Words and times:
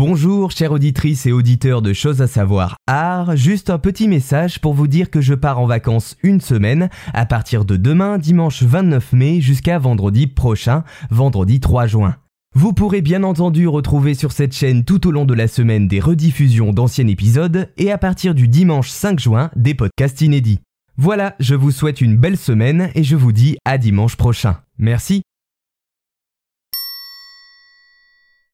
Bonjour 0.00 0.50
chères 0.50 0.72
auditrices 0.72 1.26
et 1.26 1.32
auditeurs 1.32 1.82
de 1.82 1.92
Choses 1.92 2.22
à 2.22 2.26
savoir 2.26 2.76
art, 2.86 3.36
juste 3.36 3.68
un 3.68 3.78
petit 3.78 4.08
message 4.08 4.58
pour 4.58 4.72
vous 4.72 4.86
dire 4.86 5.10
que 5.10 5.20
je 5.20 5.34
pars 5.34 5.58
en 5.58 5.66
vacances 5.66 6.16
une 6.22 6.40
semaine 6.40 6.88
à 7.12 7.26
partir 7.26 7.66
de 7.66 7.76
demain 7.76 8.16
dimanche 8.16 8.62
29 8.62 9.12
mai 9.12 9.42
jusqu'à 9.42 9.78
vendredi 9.78 10.26
prochain, 10.26 10.84
vendredi 11.10 11.60
3 11.60 11.86
juin. 11.86 12.16
Vous 12.54 12.72
pourrez 12.72 13.02
bien 13.02 13.22
entendu 13.22 13.68
retrouver 13.68 14.14
sur 14.14 14.32
cette 14.32 14.54
chaîne 14.54 14.86
tout 14.86 15.06
au 15.06 15.10
long 15.10 15.26
de 15.26 15.34
la 15.34 15.48
semaine 15.48 15.86
des 15.86 16.00
rediffusions 16.00 16.72
d'anciens 16.72 17.06
épisodes 17.06 17.68
et 17.76 17.92
à 17.92 17.98
partir 17.98 18.34
du 18.34 18.48
dimanche 18.48 18.88
5 18.88 19.20
juin 19.20 19.50
des 19.54 19.74
podcasts 19.74 20.22
inédits. 20.22 20.60
Voilà, 20.96 21.36
je 21.40 21.54
vous 21.54 21.72
souhaite 21.72 22.00
une 22.00 22.16
belle 22.16 22.38
semaine 22.38 22.90
et 22.94 23.04
je 23.04 23.16
vous 23.16 23.32
dis 23.32 23.58
à 23.66 23.76
dimanche 23.76 24.16
prochain. 24.16 24.60
Merci. 24.78 25.20